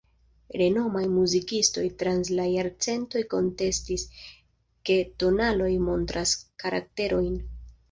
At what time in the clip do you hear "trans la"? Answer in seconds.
2.03-2.47